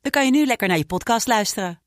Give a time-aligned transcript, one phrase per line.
[0.00, 1.80] dan kan je nu lekker naar je podcast luisteren.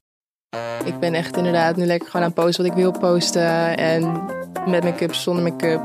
[0.85, 3.77] Ik ben echt inderdaad nu lekker gewoon aan het posten wat ik wil posten.
[3.77, 4.25] En
[4.67, 5.81] met make-up, zonder make-up.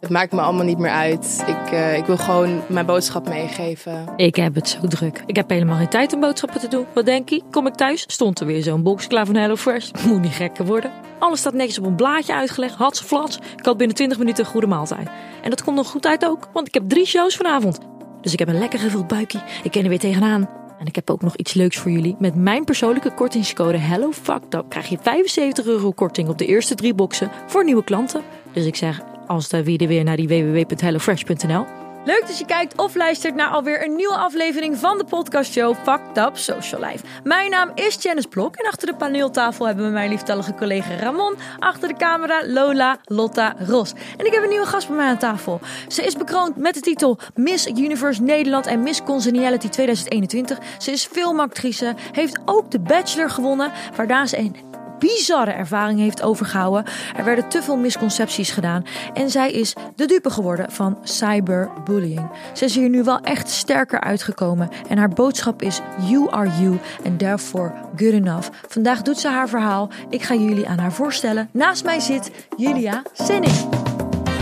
[0.00, 1.44] Het maakt me allemaal niet meer uit.
[1.46, 4.12] Ik, eh, ik wil gewoon mijn boodschap meegeven.
[4.16, 5.22] Ik heb het zo druk.
[5.26, 6.86] Ik heb helemaal geen tijd om boodschappen te doen.
[6.94, 7.42] Wat denk je?
[7.50, 8.04] Kom ik thuis?
[8.06, 9.90] Stond er weer zo'n box klaar van HelloFresh.
[10.06, 10.92] Moet niet gekker worden.
[11.18, 12.74] Alles staat netjes op een blaadje uitgelegd.
[12.74, 13.36] Hats flats.
[13.56, 15.08] Ik had binnen 20 minuten een goede maaltijd.
[15.42, 17.78] En dat komt nog goed uit ook, want ik heb drie shows vanavond.
[18.20, 19.40] Dus ik heb een lekker gevuld buikje.
[19.62, 20.57] Ik ken er weer tegenaan.
[20.78, 22.16] En ik heb ook nog iets leuks voor jullie.
[22.18, 26.74] Met mijn persoonlijke kortingscode Hello Fucked Up krijg je 75 euro korting op de eerste
[26.74, 28.22] drie boxen voor nieuwe klanten.
[28.52, 31.77] Dus ik zeg, als de weer weer naar die www.hellofresh.nl.
[32.08, 36.18] Leuk dat je kijkt of luistert naar alweer een nieuwe aflevering van de podcastshow Fucked
[36.26, 37.04] Up Social Life.
[37.24, 41.36] Mijn naam is Janice Blok en achter de paneeltafel hebben we mijn lieftallige collega Ramon.
[41.58, 43.92] Achter de camera Lola Lotta Ros.
[44.16, 45.60] En ik heb een nieuwe gast bij mij aan tafel.
[45.88, 50.58] Ze is bekroond met de titel Miss Universe Nederland en Miss Congeniality 2021.
[50.78, 54.56] Ze is filmactrice, heeft ook de Bachelor gewonnen, waarna ze een
[54.98, 56.84] bizarre ervaring heeft overgehouden.
[57.16, 58.84] Er werden te veel misconcepties gedaan.
[59.14, 62.30] En zij is de dupe geworden van cyberbullying.
[62.52, 64.68] Ze is hier nu wel echt sterker uitgekomen.
[64.88, 68.48] En haar boodschap is: You are you and therefore good enough.
[68.68, 69.90] Vandaag doet ze haar verhaal.
[70.10, 71.48] Ik ga jullie aan haar voorstellen.
[71.52, 73.54] Naast mij zit Julia Senning.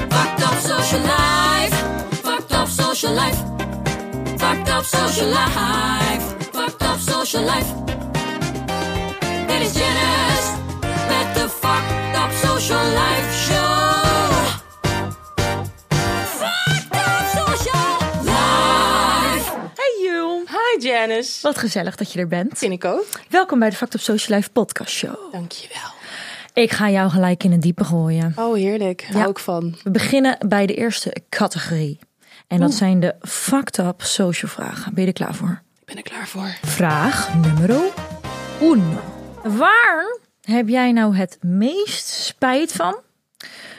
[0.08, 1.76] Fucked up social life.
[2.10, 3.36] Fucked up social life.
[4.36, 6.34] Fucked up social life.
[6.52, 7.74] Fucked up social life.
[9.66, 10.52] Is Janice
[11.08, 14.56] met de Fucked Up Social Life Show.
[16.24, 19.50] Fucked Up Social Life.
[19.74, 20.44] Hey Jul.
[20.46, 21.42] Hi Janice.
[21.42, 22.58] Wat gezellig dat je er bent.
[22.58, 23.06] Vind ik ook.
[23.28, 25.32] Welkom bij de Fact Up Social Life podcast show.
[25.32, 25.90] Dankjewel.
[26.52, 28.32] Ik ga jou gelijk in een diepe gooien.
[28.36, 29.06] Oh, heerlijk.
[29.08, 29.18] Ja.
[29.18, 29.76] Hou ik van.
[29.82, 31.98] We beginnen bij de eerste categorie.
[32.46, 34.94] En dat zijn de fucked up social vragen.
[34.94, 35.62] Ben je er klaar voor?
[35.80, 36.56] Ik ben er klaar voor.
[36.62, 37.70] Vraag nummer
[38.60, 39.15] uno.
[39.48, 42.96] Waar heb jij nou het meest spijt van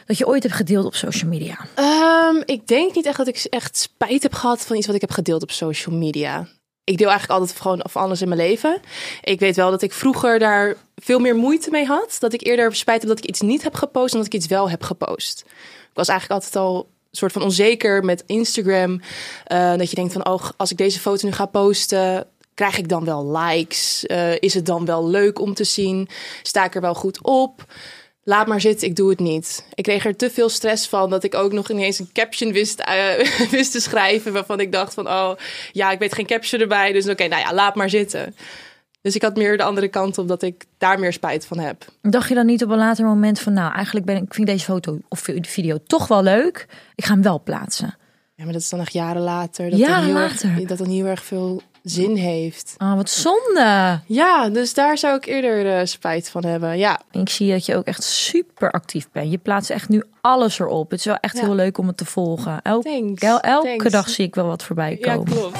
[0.05, 1.57] dat je ooit hebt gedeeld op social media?
[1.75, 5.01] Ehm, ik denk niet echt dat ik echt spijt heb gehad van iets wat ik
[5.01, 6.47] heb gedeeld op social media.
[6.83, 8.79] Ik deel eigenlijk altijd gewoon of alles in mijn leven.
[9.21, 12.15] Ik weet wel dat ik vroeger daar veel meer moeite mee had.
[12.19, 14.47] Dat ik eerder spijt heb dat ik iets niet heb gepost dan dat ik iets
[14.47, 15.43] wel heb gepost.
[15.89, 19.01] Ik was eigenlijk altijd al een soort van onzeker met Instagram.
[19.43, 22.27] Eh, dat je denkt van, oh, als ik deze foto nu ga posten,
[22.57, 24.05] krijg ik dan wel likes?
[24.05, 26.07] Eh, is het dan wel leuk om te zien?
[26.41, 27.65] Sta ik er wel goed op?
[28.23, 29.65] Laat maar zitten, ik doe het niet.
[29.73, 32.79] Ik kreeg er te veel stress van dat ik ook nog ineens een caption wist,
[32.79, 34.33] eh, wist te schrijven.
[34.33, 35.31] Waarvan ik dacht van, oh
[35.71, 36.91] ja, ik weet geen caption erbij.
[36.91, 38.35] Dus oké, nou ja, laat maar zitten.
[39.01, 41.85] Dus ik had meer de andere kant op dat ik daar meer spijt van heb.
[42.01, 44.47] Dacht je dan niet op een later moment van, nou, eigenlijk ben ik, ik vind
[44.47, 46.67] deze foto of video toch wel leuk.
[46.95, 47.97] Ik ga hem wel plaatsen.
[48.35, 49.69] Ja, maar dat is dan echt jaren later.
[49.69, 50.49] Dat Jaren dan heel later?
[50.49, 52.73] Erg, dat dan heel erg veel zin heeft.
[52.77, 53.99] Ah, wat zonde.
[54.05, 56.77] Ja, dus daar zou ik eerder eh, spijt van hebben.
[56.77, 59.31] Ja, Ik zie dat je ook echt super actief bent.
[59.31, 60.89] Je plaatst echt nu alles erop.
[60.91, 61.43] Het is wel echt Ja.
[61.43, 62.61] heel leuk om het te volgen.
[62.61, 63.91] Elk, el- elke thanks.
[63.91, 65.31] dag zie ik wel wat voorbij ja komen.
[65.33, 65.57] klopt.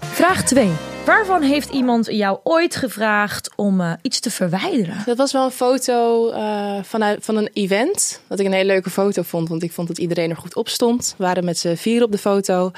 [0.00, 0.70] Vraag 2.
[1.04, 5.02] Waarvan heeft iemand jou ooit gevraagd om eh, iets te verwijderen?
[5.06, 8.20] Dat was wel een foto eh, vanuit, van een event.
[8.28, 9.48] Dat ik een hele leuke foto vond.
[9.48, 11.14] Want ik vond dat iedereen er goed op stond.
[11.18, 12.70] We waren met z'n vier op de foto.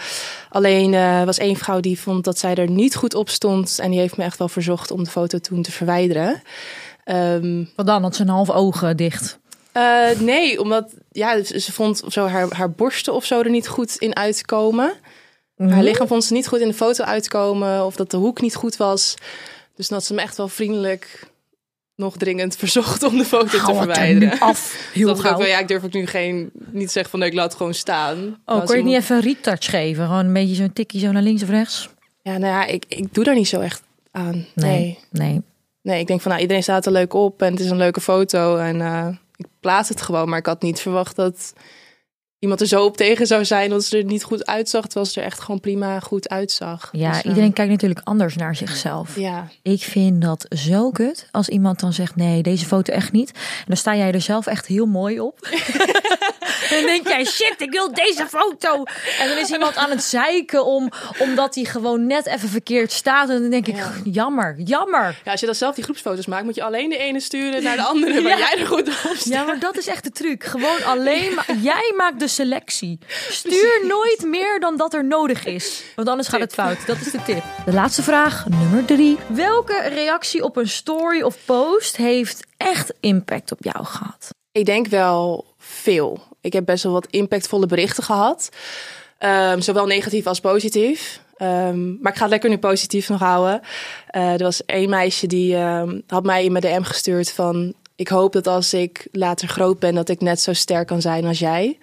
[0.49, 3.79] Alleen eh was één vrouw die vond dat zij er niet goed op stond.
[3.79, 6.43] En die heeft me echt wel verzocht om de foto toen te verwijderen.
[7.05, 8.03] Ehm, Wat dan?
[8.03, 9.39] Had ze een half ogen dicht.
[10.19, 13.69] nee, omdat ja, ze ze vond of zo haar, haar borsten of zo er niet
[13.69, 14.93] goed in uitkomen.
[15.57, 17.85] Haar lichaam vond ze niet goed in de foto uitkomen.
[17.85, 19.15] Of dat de hoek niet goed was.
[19.75, 21.27] Dus had ze me echt wel vriendelijk
[21.95, 24.39] nog dringend verzocht om de foto te Hou er verwijderen.
[24.39, 24.77] af.
[24.93, 27.29] Heel dat ik ook wel, ja, ik durf ook nu geen, niet zeggen van nee,
[27.29, 28.41] ik laat het gewoon staan.
[28.45, 30.07] Oh, kon je niet even een retouch geven?
[30.07, 31.89] Gewoon een beetje zo'n tikkie zo naar links of rechts?
[32.23, 34.47] Ja, nou ja, ik, ik doe daar niet zo echt aan.
[34.55, 34.99] Nee.
[35.11, 35.43] nee.
[35.83, 36.01] Nee.
[36.01, 38.57] ik denk van nou, iedereen staat er leuk op en het is een leuke foto.
[38.57, 40.29] En eh, ik plaats het gewoon.
[40.29, 41.53] Maar ik had niet verwacht dat
[42.39, 44.85] iemand er zo op tegen zou zijn dat ze er niet goed uitzag.
[44.85, 46.89] Terwijl ze er echt gewoon prima goed uitzag.
[46.93, 49.17] Ja, Dus, eh, iedereen kijkt natuurlijk anders naar zichzelf.
[49.19, 53.31] Ja, Ik vind dat zo kut als iemand dan zegt: nee, deze foto echt niet.
[53.31, 55.39] En dan sta jij er zelf echt heel mooi op.
[56.71, 58.83] En dan denk jij, shit, ik wil deze foto.
[59.19, 63.29] En dan is iemand aan het zeiken om, omdat hij gewoon net even verkeerd staat.
[63.29, 65.21] En dan denk ik, jammer, jammer.
[65.25, 67.77] Ja, als je dan zelf die groepsfoto's maakt, moet je alleen de ene sturen naar
[67.77, 69.25] de andere, waar jij er goed op staat.
[69.25, 70.45] Ja, maar dat is echt de truc.
[70.45, 71.47] Gewoon alleen maar.
[71.63, 72.99] Jij maakt de selectie.
[73.31, 75.83] Stuur nooit meer dan dat er nodig is.
[75.95, 76.87] Want anders gaat het fout.
[76.87, 77.43] Dat is de tip.
[77.65, 79.19] De laatste vraag, nummer drie.
[79.27, 84.29] Welke reactie op een story of post heeft echt impact op jou gehad?
[84.53, 86.23] Ik denk wel veel.
[86.47, 88.49] Ik heb best wel wat impactvolle berichten gehad.
[89.19, 91.21] Ehm, zowel negatief als positief.
[91.37, 93.61] Ehm, maar ik ga het lekker nu positief nog houden.
[94.07, 97.75] Eh, er was één meisje die ehm, had mij in mijn DM gestuurd van...
[97.97, 101.25] Ik hoop dat als ik later groot ben, dat ik net zo sterk kan zijn
[101.25, 101.79] als jij.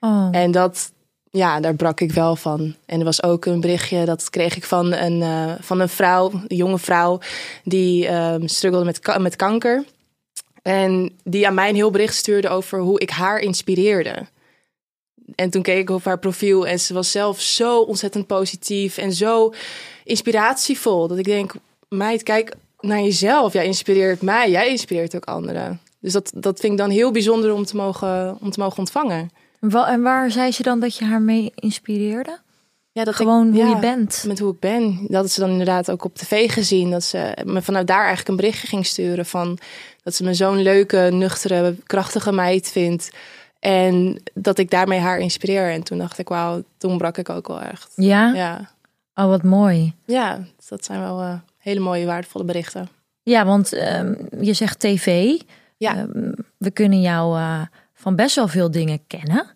[0.00, 0.28] Oh.
[0.30, 0.92] En dat,
[1.30, 2.74] ja, daar brak ik wel van.
[2.86, 6.30] En er was ook een berichtje, dat kreeg ik van een, eh, van een vrouw,
[6.46, 7.18] een jonge vrouw,
[7.64, 8.08] die
[8.44, 9.84] struggelde met, met kanker.
[10.62, 14.26] En die aan mij een heel bericht stuurde over hoe ik haar inspireerde.
[15.34, 19.12] En toen keek ik op haar profiel en ze was zelf zo ontzettend positief en
[19.12, 19.52] zo
[20.04, 21.08] inspiratievol.
[21.08, 21.54] Dat ik denk,
[21.88, 23.52] meid, kijk naar jezelf.
[23.52, 25.80] Jij inspireert mij, jij inspireert ook anderen.
[26.00, 29.30] Dus dat, dat vind ik dan heel bijzonder om te mogen, om te mogen ontvangen.
[29.60, 32.38] En waar zei ze dan dat je haar mee inspireerde?
[32.92, 34.24] Ja, dat Gewoon ik, hoe ja, je bent.
[34.26, 34.98] Met hoe ik ben.
[35.08, 36.90] Dat ze dan inderdaad ook op tv gezien.
[36.90, 39.58] Dat ze me vanuit daar eigenlijk een berichtje ging sturen van
[40.02, 43.10] dat ze me zo'n leuke, nuchtere, krachtige meid vindt.
[43.58, 45.70] En dat ik daarmee haar inspireer.
[45.72, 47.92] En toen dacht ik, wauw, toen brak ik ook wel echt.
[47.96, 48.32] Ja?
[48.34, 48.70] Ja,
[49.14, 49.94] Oh, wat mooi.
[50.04, 52.88] ja dat zijn wel eh, hele mooie, waardevolle berichten.
[53.22, 55.34] Ja, want ehm, je zegt tv.
[55.76, 55.96] Ja.
[55.96, 57.60] Ehm, we kunnen jou eh,
[57.94, 59.46] van best wel veel dingen kennen.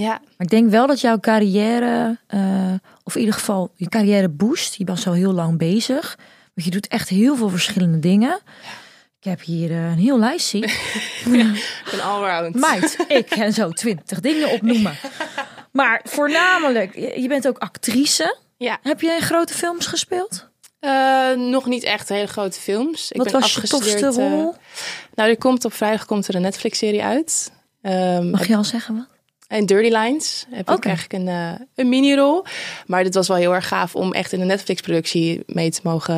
[0.00, 4.28] Ja, Maar ik denk wel dat jouw carrière, eh, of in ieder geval je carrière
[4.28, 4.74] boost.
[4.74, 6.18] Je was al heel lang bezig.
[6.54, 8.40] Want je doet echt heel veel verschillende dingen.
[9.18, 10.62] Ik heb hier eh, een heel lijst zien.
[11.24, 12.54] ik ben allround.
[12.54, 14.94] Meid, ik kan zo twintig dingen opnoemen.
[15.72, 18.38] Maar voornamelijk, je bent ook actrice.
[18.56, 20.48] Ja, Heb je in grote films gespeeld?
[20.80, 23.10] Eh, nog niet echt hele grote films.
[23.10, 24.54] Ik Wat ben was je tofste rol?
[25.14, 27.52] nou, er komt op vrijdag komt er een Netflix-serie uit.
[27.82, 29.17] Ehm, Mag je al zeggen wat?
[29.48, 32.44] En Dirty Lines heb ik eigenlijk een, eh, een mini-rol.
[32.86, 36.16] Maar dit was wel heel erg gaaf om echt in een Netflix-productie mee te mogen,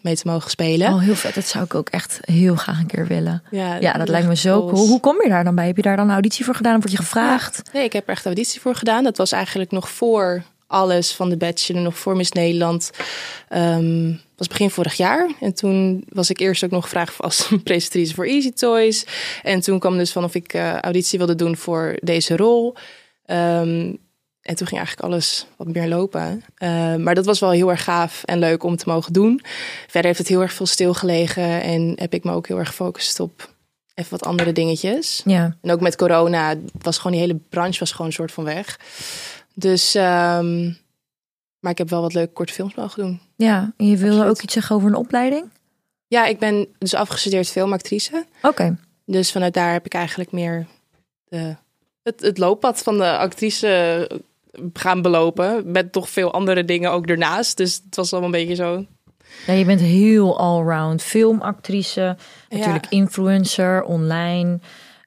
[0.00, 0.92] mee te mogen spelen.
[0.92, 1.34] Oh, heel vet.
[1.34, 3.42] Dat zou ik ook echt heel graag een keer willen.
[3.50, 4.86] ja, Ja, dat lijkt me zo cool.
[4.86, 5.66] Hoe kom je daar dan bij?
[5.66, 6.80] Heb je daar dan een auditie voor gedaan?
[6.80, 7.62] Word je gevraagd?
[7.72, 9.04] Nee, ik heb er echt auditie voor gedaan.
[9.04, 10.42] Dat was eigenlijk nog voor
[10.72, 12.90] alles van de Bachelor, nog voor Miss Nederland.
[13.48, 15.30] Ehm was begin vorig jaar.
[15.40, 19.06] En toen was ik eerst ook nog gevraagd als presentatrice voor Easy Toys.
[19.42, 22.74] En toen kwam dus van of ik eh, auditie wilde doen voor deze rol.
[23.24, 23.94] Ehm,
[24.42, 26.44] en toen ging eigenlijk alles wat meer lopen.
[26.54, 29.40] Ehm, maar dat was wel heel erg gaaf en leuk om te mogen doen.
[29.86, 31.62] Verder heeft het heel erg veel stilgelegen.
[31.62, 33.50] En heb ik me ook heel erg gefocust op
[33.94, 35.22] even wat andere dingetjes.
[35.24, 35.56] Ja.
[35.62, 38.78] En ook met corona was gewoon die hele branche was gewoon een soort van weg.
[39.54, 40.64] Dus, ehm,
[41.58, 43.20] maar ik heb wel wat leuke korte films mogen doen.
[43.36, 44.36] Ja, en je wilde Absoluut.
[44.36, 45.50] ook iets zeggen over een opleiding?
[46.06, 48.24] Ja, ik ben dus afgestudeerd filmactrice.
[48.42, 48.76] Oké.
[49.06, 50.66] Dus vanuit daar heb ik eigenlijk meer
[51.24, 51.56] de,
[52.02, 54.10] het, het looppad van de actrice
[54.72, 55.70] gaan belopen.
[55.70, 57.56] Met toch veel andere dingen ook ernaast.
[57.56, 58.86] Dus het was allemaal een beetje zo.
[59.46, 61.02] Ja, je bent heel allround.
[61.02, 62.16] Filmactrice,
[62.48, 64.60] natuurlijk influencer, online.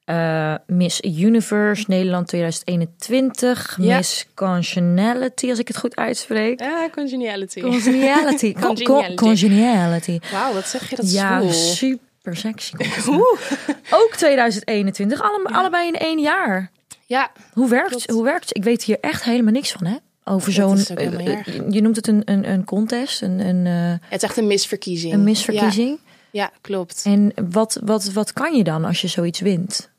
[0.06, 3.78] Eh, Miss Universe Nederland 2021.
[3.80, 3.98] Ja.
[3.98, 6.60] Miss Congeniality, als ik het goed uitspreek.
[6.60, 7.62] Ja, congeniality.
[7.62, 8.54] Congeniality.
[8.60, 9.16] Con- con- Congeniality.
[9.16, 10.20] Congeniality.
[10.32, 12.74] Wauw, wat zeg je dat Ja, super sexy.
[14.00, 16.72] Ook 2021, alle, allebei in één jaar.
[17.06, 18.10] Ja, Hoe werkt, Klopt.
[18.10, 19.96] hoe werkt Ik weet hier echt helemaal niks van, hè?
[20.24, 20.78] Over zo'n.
[20.78, 24.48] eh, je noemt het een, een, een contest, een, een, eh, het is echt een
[24.48, 25.14] misverkiezing.
[25.14, 26.00] een misverkiezing.
[26.32, 27.02] Ja, ja klopt.
[27.06, 29.90] En wat, wat, wat kan je dan als je zoiets wint?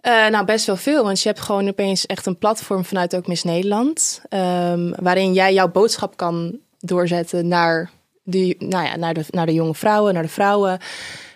[0.00, 1.04] Eh, nou, best wel veel.
[1.04, 4.20] Want je hebt gewoon opeens echt een platform vanuit ook Miss Nederland.
[4.28, 7.90] ehm, waarin jij jouw boodschap kan doorzetten naar,
[8.22, 10.78] die, nou ja, naar, de, naar de jonge vrouwen, naar de vrouwen.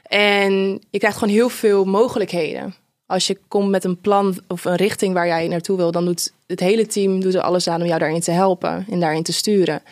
[0.03, 2.75] En je krijgt gewoon heel veel mogelijkheden.
[3.07, 6.33] Als je komt met een plan of een richting waar jij naartoe wil, dan doet
[6.47, 9.33] het hele team doet er alles aan om jou daarin te helpen en daarin te
[9.33, 9.83] sturen.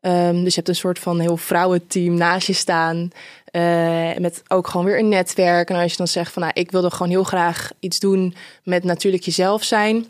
[0.00, 3.10] Ehm, dus je hebt een soort van heel vrouwenteam naast je staan.
[3.56, 5.70] Eh, met ook gewoon weer een netwerk.
[5.70, 8.84] En als je dan zegt van nou, ik wilde gewoon heel graag iets doen met
[8.84, 10.06] natuurlijk jezelf zijn.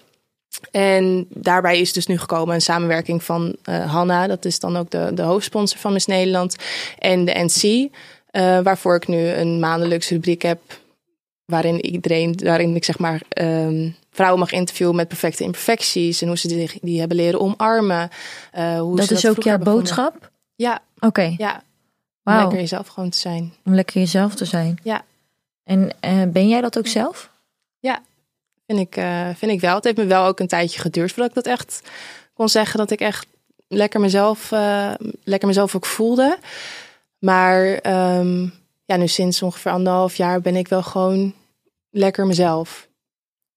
[0.71, 4.91] En daarbij is dus nu gekomen een samenwerking van eh, Hanna, dat is dan ook
[4.91, 6.57] de, de hoofdsponsor van Miss Nederland,
[6.99, 7.91] en de NC,
[8.31, 10.61] eh, waarvoor ik nu een maandelijkse rubriek heb,
[11.45, 16.39] waarin iedereen, waarin ik zeg maar ehm, vrouwen mag interviewen met perfecte imperfecties en hoe
[16.39, 18.11] ze die, die hebben leren omarmen.
[18.79, 20.31] hoe dat ze is ook jouw boodschap?
[20.55, 21.63] Ja, Oké, ja.
[22.35, 23.53] Om lekker jezelf gewoon te zijn.
[23.65, 24.79] Om lekker jezelf te zijn.
[24.83, 25.05] Ja.
[25.65, 27.31] En eh, ben jij dat ook zelf?
[28.67, 29.75] Vind ik, eh, vind ik wel.
[29.75, 31.91] Het heeft me wel ook een tijdje geduurd voordat ik dat echt
[32.35, 33.27] kon zeggen dat ik echt
[33.69, 34.93] lekker mezelf, eh,
[35.25, 36.39] lekker mezelf ook voelde.
[37.19, 38.49] Maar ehm,
[38.85, 41.35] ja, nu sinds ongeveer anderhalf jaar ben ik wel gewoon
[41.91, 42.89] lekker mezelf.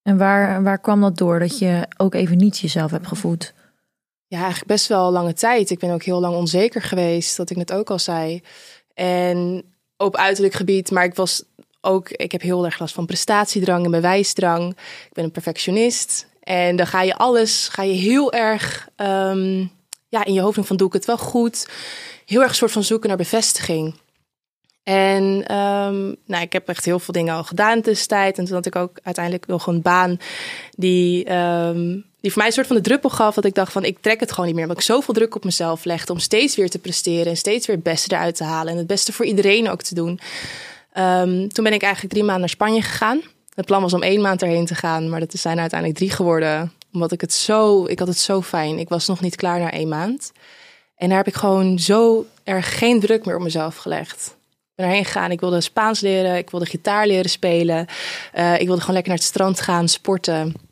[0.02, 3.54] En waar, waar kwam dat door dat je ook even niet jezelf hebt gevoed?
[4.30, 5.70] Ja, eigenlijk best wel lange tijd.
[5.70, 8.42] Ik ben ook heel lang onzeker geweest, dat ik net ook al zei.
[8.94, 9.64] En
[9.98, 11.44] op uiterlijk gebied, maar ik was
[11.82, 14.70] ook, ik heb heel erg last van prestatiedrang en bewijsdrang.
[15.08, 16.28] Ik ben een perfectionist.
[16.44, 19.66] En dan ga je alles, ga je heel erg ehm,
[20.10, 21.68] ja, in je hoofd van doe ik het wel goed.
[22.26, 23.96] Heel erg een soort van zoeken naar bevestiging.
[24.84, 28.38] En ehm, nou, ik heb echt heel veel dingen al gedaan tussentijd.
[28.38, 30.18] En toen had ik ook uiteindelijk nog een baan
[30.72, 33.36] die, ehm, die voor mij een soort van de druppel gaf.
[33.36, 34.64] Dat ik dacht van ik trek het gewoon niet meer.
[34.64, 37.26] Omdat ik zoveel druk op mezelf legde om steeds weer te presteren.
[37.26, 38.72] En steeds weer het beste eruit te halen.
[38.72, 40.20] En het beste voor iedereen ook te doen.
[40.94, 43.22] Ehm, toen ben ik eigenlijk drie maanden naar Spanje gegaan.
[43.54, 45.10] Het plan was om één maand erheen te gaan.
[45.10, 46.74] Maar dat zijn uiteindelijk drie geworden.
[46.94, 48.80] Omdat ik het zo, ik had het zo fijn.
[48.80, 50.32] Ik was nog niet klaar na één maand.
[50.96, 54.38] En daar heb ik gewoon zo erg geen druk meer op mezelf gelegd.
[54.76, 55.32] Ben erheen gegaan.
[55.32, 56.38] Ik wilde Spaans leren.
[56.38, 57.86] Ik wilde gitaar leren spelen.
[58.34, 60.69] Eh, ik wilde gewoon lekker naar het strand gaan, sporten.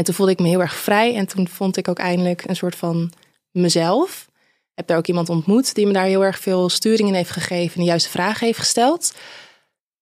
[0.00, 1.14] En toen voelde ik me heel erg vrij.
[1.14, 3.12] En toen vond ik ook eindelijk een soort van
[3.50, 4.28] mezelf.
[4.74, 7.74] Heb daar ook iemand ontmoet die me daar heel erg veel sturing in heeft gegeven.
[7.74, 9.14] En de juiste vragen heeft gesteld.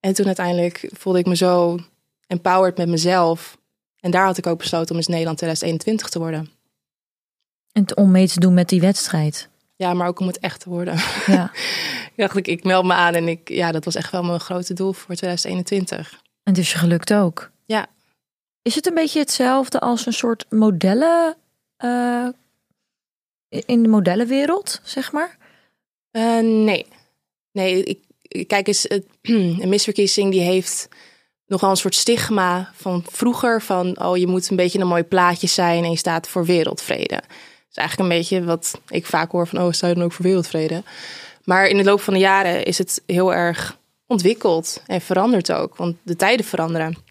[0.01, 1.79] En toen uiteindelijk voelde ik me zo
[2.27, 3.59] empowered met mezelf.
[4.01, 6.51] En daar had ik ook besloten om eens Nederland 2021 te worden.
[7.73, 9.49] En om mee te doen met die wedstrijd.
[9.77, 10.95] Ja, maar ook om het echt te worden.
[11.27, 11.51] Ja.
[12.13, 14.41] ik dacht, ik, ik meld me aan en ik, ja, dat was echt wel mijn
[14.41, 16.13] grote doel voor 2021.
[16.43, 17.51] En het is je gelukt ook.
[17.65, 17.87] Ja.
[18.69, 21.37] Is het een beetje hetzelfde als een soort modellen
[21.77, 22.29] eh,
[23.49, 25.37] in de modellenwereld, zeg maar?
[26.11, 26.87] Eh, nee.
[27.53, 28.87] Nee, ik, kijk eens,
[29.23, 30.89] een misverkiezing die heeft
[31.47, 33.63] nogal een soort stigma van vroeger.
[33.63, 37.15] Van, oh, je moet een beetje een mooi plaatje zijn en je staat voor wereldvrede.
[37.15, 40.13] Dat is eigenlijk een beetje wat ik vaak hoor van, oh, sta je dan ook
[40.13, 40.83] voor wereldvrede?
[41.45, 45.77] Maar in de loop van de jaren is het heel erg ontwikkeld en verandert ook.
[45.77, 47.08] Want de tijden veranderen.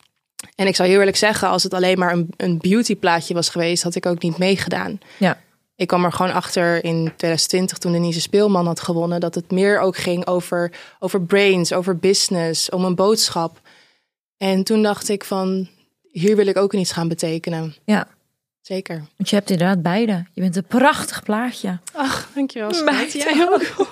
[0.58, 3.84] En ik zou heel eerlijk zeggen, als het alleen maar een, een beautyplaatje was geweest,
[3.84, 5.00] had ik ook niet meegedaan.
[5.18, 5.42] Ja.
[5.76, 9.20] Ik kwam er gewoon achter in 2020 toen Denise Speelman had gewonnen.
[9.20, 13.62] Dat het meer ook ging over, over brains, over business, om een boodschap.
[14.38, 15.70] En toen dacht ik van,
[16.12, 17.76] hier wil ik ook iets gaan betekenen.
[17.86, 18.08] Ja.
[18.62, 18.98] Zeker.
[19.18, 20.26] Want je hebt inderdaad beide.
[20.34, 21.80] Je bent een prachtig plaatje.
[21.94, 22.84] Ach, dankjewel.
[22.84, 23.88] Meid, Jij ook.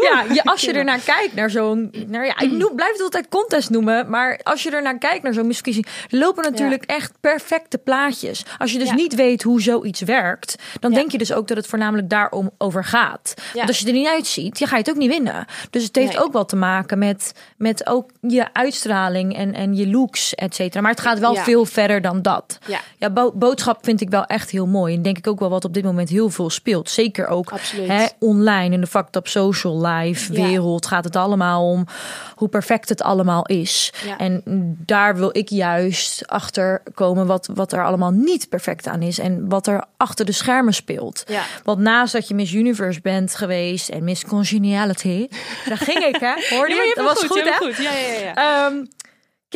[0.00, 1.94] Ja, je, als je er naar kijkt, naar zo'n...
[2.06, 5.22] Nou ja, ik noem, blijf het altijd contest noemen, maar als je er naar kijkt,
[5.22, 8.44] naar zo'n misverkiezing, er lopen natuurlijk echt perfecte plaatjes.
[8.58, 8.94] Als je dus Ja.
[8.94, 10.96] niet weet hoe zoiets werkt, dan Ja.
[10.96, 13.34] denk je dus ook dat het voornamelijk daarom over gaat.
[13.54, 15.46] Want als je er niet uitziet, dan ga je het ook niet winnen.
[15.70, 16.22] Dus het heeft Nee.
[16.24, 20.80] ook wel te maken met, met ook je uitstraling en, en je looks, et cetera.
[20.80, 22.58] Maar het gaat wel veel verder dan dat.
[22.66, 22.80] Ja.
[22.98, 24.94] Ja, bo- boodschap vind ik wel echt heel mooi.
[24.94, 26.90] En denk ik ook wel wat op dit moment heel veel speelt.
[26.90, 30.46] Zeker ook hè, online in de fucked up social life Ja.
[30.46, 31.86] wereld gaat het allemaal om
[32.34, 33.92] hoe perfect het allemaal is.
[34.06, 34.18] Ja.
[34.18, 34.42] En
[34.86, 39.18] daar wil ik juist achter komen wat, wat er allemaal niet perfect aan is.
[39.18, 41.24] En wat er achter de schermen speelt.
[41.26, 41.42] Ja.
[41.62, 45.28] Want naast dat je Miss Universe bent geweest en Miss Congeniality.
[45.68, 46.92] Daar ging ik hè, hoorde je?
[46.94, 47.52] dat was goed, hè?
[47.56, 47.76] goed.
[47.76, 48.34] Ja, ja, ja.
[48.66, 48.84] Ehm,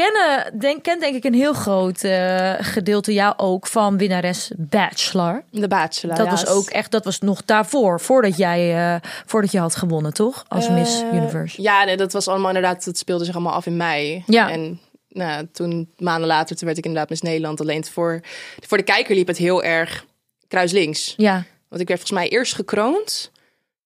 [0.03, 5.43] kennen, denk, kent denk ik een heel groot eh, gedeelte jou ook van winnares Bachelor.
[5.51, 6.17] De Bachelor.
[6.17, 9.77] Dat ja, was ook echt, dat was nog daarvoor, voordat jij, eh, voordat je had
[9.77, 10.45] gewonnen, toch?
[10.49, 11.63] Als Miss Eh, Universe.
[11.63, 14.23] Ja, nee, dat was allemaal inderdaad, dat speelde zich allemaal af in mei.
[14.27, 14.51] Ja.
[14.51, 17.61] En nou, toen, maanden later, toen werd ik inderdaad Miss Nederland.
[17.61, 18.21] Alleen voor,
[18.67, 20.05] voor de kijker liep het heel erg
[20.49, 21.15] kruislinks.
[21.17, 21.45] Ja.
[21.69, 23.31] Want ik werd volgens mij eerst gekroond.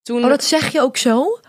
[0.03, 1.41] Toen, Oh, dat zeg je ook zo?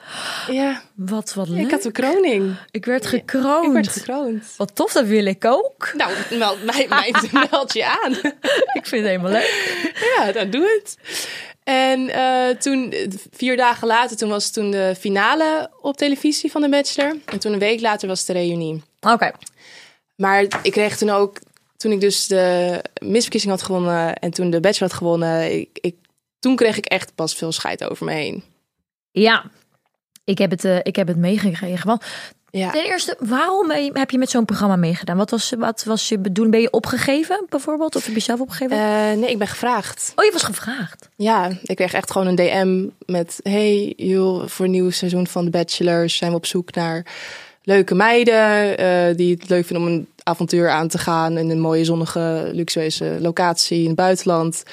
[0.52, 1.66] ja, Wat, wat ja, leuk.
[1.66, 2.56] ik had een kroning.
[2.72, 3.66] Ik werd gekroond.
[3.66, 4.44] Ik werd gekroond.
[4.58, 5.92] Wat tof, dat wil ik ook.
[5.98, 7.14] Nou, meld, mij, mij,
[7.52, 8.12] meld je aan.
[8.80, 9.92] Ik vind het helemaal leuk.
[10.18, 10.98] ja, dan doe het.
[11.64, 12.94] En eh, toen,
[13.32, 17.16] vier dagen later, toen was toen de finale op televisie van de Bachelor.
[17.26, 18.82] En toen een week later was de reunie.
[19.02, 19.32] Oké.
[20.16, 21.38] Maar ik kreeg toen ook,
[21.78, 25.96] toen ik dus de misverkiezing had gewonnen en toen de Bachelor had gewonnen, ik, ik,
[26.44, 28.44] toen kreeg ik echt pas veel scheid over me heen.
[29.12, 29.44] Ja.
[30.24, 31.88] Ik heb het, eh, ik heb het meegekregen.
[31.88, 32.04] Want
[32.50, 32.72] Ja.
[32.72, 35.18] ten eerste, waarom heb je met zo'n programma meegedaan?
[35.18, 36.54] Wat was, wat was je bedoeling?
[36.56, 37.96] Ben je opgegeven bijvoorbeeld?
[37.96, 38.78] Of heb je zelf opgegeven?
[38.78, 40.12] Eh, nee, ik ben gevraagd.
[40.16, 41.10] oh, je was gevraagd.
[41.16, 45.44] Ja, ik kreeg echt gewoon een DM met: Hey, joh, voor een nieuw seizoen van
[45.44, 47.06] The Bachelor zijn we op zoek naar
[47.64, 51.60] leuke meiden eh, die het leuk vinden om een avontuur aan te gaan in een
[51.60, 54.64] mooie zonnige, luxueuze locatie in het buitenland.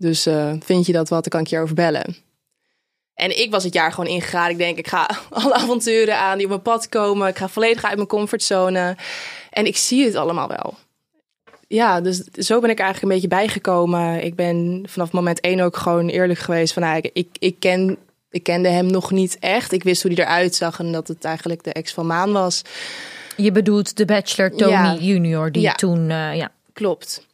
[0.00, 2.16] Dus eh, vind je dat wat, dan kan ik je over bellen.
[3.14, 4.50] En ik was het jaar gewoon ingegaan.
[4.50, 7.28] Ik denk, ik ga alle avonturen aan die op mijn pad komen.
[7.28, 8.96] Ik ga volledig uit mijn comfortzone.
[9.50, 10.74] En ik zie het allemaal wel.
[11.68, 14.24] ja, dus zo ben ik eigenlijk een beetje bijgekomen.
[14.24, 17.96] Ik ben vanaf moment één ook gewoon eerlijk geweest van, nou, ik, ik, ken
[18.30, 19.72] ik kende hem nog niet echt.
[19.72, 22.62] Ik wist hoe hij eruit zag en dat het eigenlijk de ex van Maan was.
[23.36, 24.94] Je bedoelt de bachelor Tony Ja.
[24.94, 25.74] Junior, die Ja.
[25.74, 26.52] toen, eh, ja.
[26.72, 27.26] Klopt.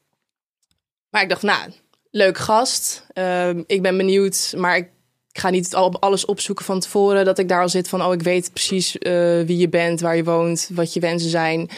[1.11, 1.71] Maar ik dacht, nou,
[2.17, 3.07] leuk gast.
[3.13, 4.89] Ehm, ik ben benieuwd, maar ik,
[5.33, 7.25] ga niet al, alles opzoeken van tevoren.
[7.25, 10.17] Dat ik daar al zit van, oh, ik weet precies eh, wie je bent, waar
[10.17, 11.69] je woont, wat je wensen zijn.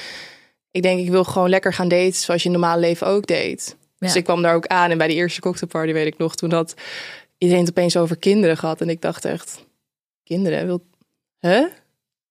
[0.71, 3.27] Ik denk, ik wil gewoon lekker gaan daten zoals je in het normale leven ook
[3.27, 3.77] deed.
[3.99, 4.91] Dus ik kwam daar ook aan.
[4.91, 6.75] En bij de eerste cocktailparty weet ik nog, toen had
[7.39, 8.81] iedereen het opeens over kinderen gehad.
[8.81, 9.65] En ik dacht echt,
[10.25, 10.67] kinderen?
[10.67, 10.85] Wil...
[11.41, 11.67] Huh?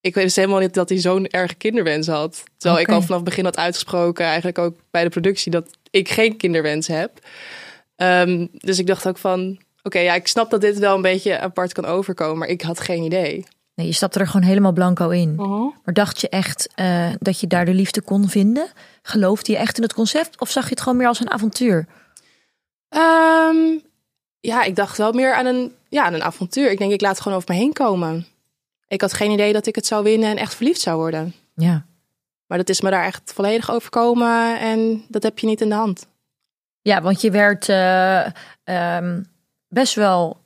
[0.01, 2.43] Ik wist helemaal niet dat hij zo'n erge kinderwens had.
[2.57, 6.09] Terwijl ik al vanaf het begin had uitgesproken, eigenlijk ook bij de productie, dat ik
[6.09, 7.19] geen kinderwens heb.
[7.97, 11.39] Ehm, dus ik dacht ook van, oké, ja, ik snap dat dit wel een beetje
[11.39, 13.45] apart kan overkomen, maar ik had geen idee.
[13.75, 15.35] Nee, je stapte er gewoon helemaal blanco in.
[15.35, 15.61] Mhm.
[15.83, 18.67] Maar dacht je echt eh, dat je daar de liefde kon vinden?
[19.01, 20.39] Geloofde je echt in het concept?
[20.39, 21.87] Of zag je het gewoon meer als een avontuur?
[22.89, 23.77] Ehm,
[24.39, 26.71] ja, ik dacht wel meer aan een, ja, aan een avontuur.
[26.71, 28.27] Ik denk, ik laat het gewoon over me heen komen.
[28.87, 31.33] Ik had geen idee dat ik het zou winnen en echt verliefd zou worden.
[31.55, 31.85] Ja.
[32.47, 35.75] Maar dat is me daar echt volledig overkomen en dat heb je niet in de
[35.75, 36.07] hand.
[36.87, 38.25] Ja, want je werd eh,
[38.63, 39.21] ehm,
[39.67, 40.37] best wel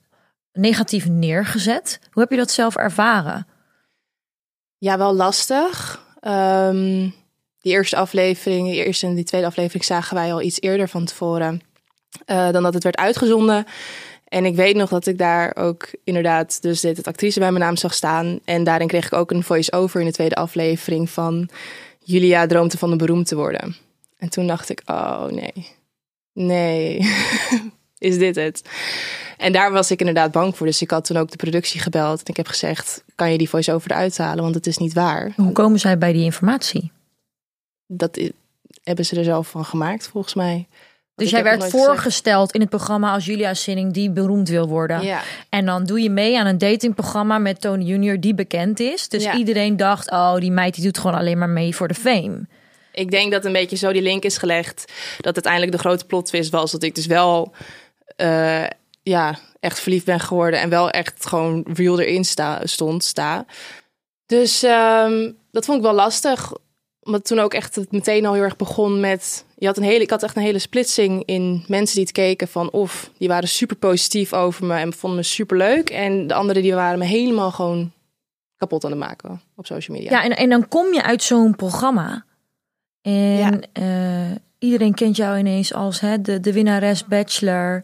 [0.53, 1.99] negatief neergezet.
[2.11, 3.47] Hoe heb je dat zelf ervaren?
[4.77, 6.01] Ja, wel lastig.
[6.19, 7.09] Ehm,
[7.59, 11.05] die eerste aflevering, die eerste en die tweede aflevering zagen wij al iets eerder van
[11.05, 11.61] tevoren
[12.25, 13.65] eh, dan dat het werd uitgezonden.
[14.27, 17.63] En ik weet nog dat ik daar ook inderdaad dus dit het actrice bij mijn
[17.63, 18.39] naam zag staan.
[18.45, 21.49] En daarin kreeg ik ook een voice-over in de tweede aflevering van
[21.99, 23.75] Julia droomt ervan om beroemd te worden.
[24.17, 25.79] En toen dacht ik, oh nee,
[26.33, 26.99] nee,
[27.97, 28.61] is dit het?
[29.37, 30.67] En daar was ik inderdaad bang voor.
[30.67, 32.19] Dus ik had toen ook de productie gebeld.
[32.19, 34.43] En ik heb gezegd, kan je die voice-over eruit halen?
[34.43, 35.33] Want het is niet waar.
[35.35, 36.91] Hoe komen zij bij die informatie?
[37.87, 38.19] Dat
[38.83, 40.67] hebben ze er zelf van gemaakt, volgens mij.
[41.15, 41.83] Dus jij werd gezegd.
[41.83, 45.01] voorgesteld in het programma als Julia Sinning die beroemd wil worden.
[45.03, 45.21] Ja.
[45.49, 49.09] En dan doe je mee aan een datingprogramma met Tony Junior die bekend is.
[49.09, 49.35] Dus Ja.
[49.35, 52.47] iedereen dacht, oh die meid die doet gewoon alleen maar mee voor de fame.
[52.93, 54.91] Ik denk dat een beetje zo die link is gelegd.
[55.19, 57.53] Dat uiteindelijk de grote plot twist was dat ik dus wel
[58.15, 58.65] eh,
[59.03, 60.59] ja, echt verliefd ben geworden.
[60.59, 62.25] En wel echt gewoon real erin
[62.63, 63.45] stond, sta.
[64.25, 66.53] Dus ehm, dat vond ik wel lastig.
[67.03, 69.45] Omdat toen ook echt het meteen al heel erg begon met...
[69.57, 72.47] Je had een hele, ik had echt een hele splitsing in mensen die het keken
[72.47, 72.71] van...
[72.71, 75.89] of die waren super positief over me en vonden me super leuk.
[75.89, 77.91] En de anderen die waren me helemaal gewoon
[78.57, 80.11] kapot aan het maken op social media.
[80.11, 82.25] Ja, en, en dan kom je uit zo'n programma.
[83.01, 83.59] En Ja.
[83.73, 87.81] eh, iedereen kent jou ineens als hè, de, de winnares Bachelor.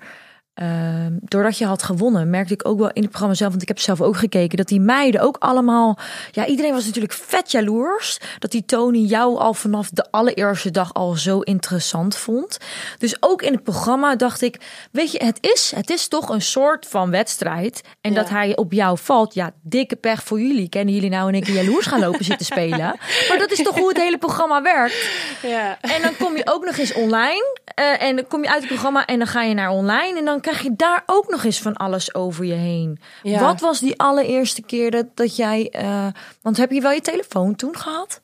[0.57, 3.67] Ehm, doordat je had gewonnen, merkte ik ook wel in het programma zelf, want ik
[3.67, 5.97] heb zelf ook gekeken, dat die meiden ook allemaal.
[6.31, 8.17] Ja, iedereen was natuurlijk vet jaloers.
[8.39, 12.57] Dat die Tony jou al vanaf de allereerste dag al zo interessant vond.
[12.97, 14.59] Dus ook in het programma dacht ik,
[14.91, 17.81] weet je, het is, het is toch een soort van wedstrijd.
[18.01, 18.17] En Ja.
[18.19, 20.69] dat hij op jou valt, ja, dikke pech voor jullie.
[20.69, 22.77] Kennen jullie nou in één keer jaloers gaan lopen zitten spelen?
[23.29, 25.09] Maar dat is toch hoe het hele programma werkt.
[25.41, 25.77] ja.
[25.81, 27.55] En dan kom je ook nog eens online.
[27.75, 30.17] eh, en dan kom je uit het programma en dan ga je naar online.
[30.17, 32.99] En dan krijg je daar ook nog eens van alles over je heen.
[33.23, 33.39] Ja.
[33.41, 35.69] Wat was die allereerste keer dat, dat jij...
[35.69, 36.07] eh,
[36.41, 38.21] want heb je wel je telefoon toen gehad?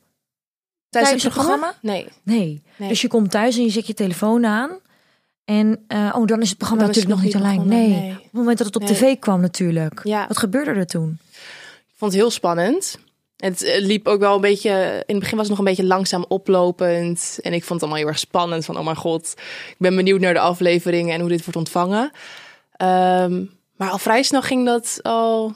[0.89, 1.73] Tijdens het programma?
[1.81, 2.07] Nee.
[2.23, 2.63] Nee.
[2.75, 2.89] Nee.
[2.89, 4.69] Dus je komt thuis en je zet je telefoon aan.
[5.45, 7.59] En eh, oh, dan is het programma Dan natuurlijk nog niet online.
[7.59, 7.99] niet Nee.
[8.01, 8.11] nee.
[8.17, 8.91] Op het moment dat het op Nee.
[8.93, 9.99] tv kwam natuurlijk.
[10.03, 10.27] Ja.
[10.27, 11.19] Wat gebeurde er toen?
[11.87, 12.99] Ik vond het heel spannend.
[13.43, 15.03] Het eh, liep ook wel een beetje.
[15.05, 17.39] In het begin was het nog een beetje langzaam oplopend.
[17.41, 18.65] En ik vond het allemaal heel erg spannend.
[18.65, 19.33] Van oh mijn god,
[19.69, 22.11] ik ben benieuwd naar de afleveringen en hoe dit wordt ontvangen.
[22.71, 23.43] Ehm,
[23.75, 25.53] maar al vrij snel ging dat al.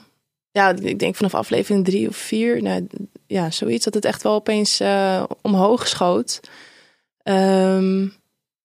[0.50, 2.62] Ja, ik denk vanaf aflevering drie of vier.
[2.62, 2.86] Nou,
[3.26, 6.40] ja, zoiets dat het echt wel opeens eh, omhoog schoot.
[7.22, 8.06] Ehm,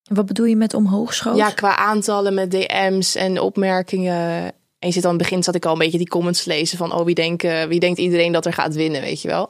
[0.03, 1.37] Wat bedoel je met omhoog schoot?
[1.37, 4.53] ja, qua aantallen met DM's en opmerkingen.
[4.83, 6.93] En je zit aan het begin zat ik al een beetje die comments lezen van
[6.93, 9.49] oh wie denken wie denkt iedereen dat er gaat winnen, weet je wel.